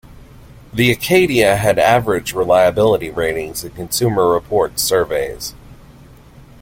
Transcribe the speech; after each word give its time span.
The 0.73 0.89
Acadia 0.89 1.57
had 1.57 1.77
average 1.77 2.33
reliability 2.33 3.11
ratings 3.11 3.63
in 3.63 3.69
Consumer 3.73 4.27
Reports' 4.33 4.81
surveys. 4.81 5.53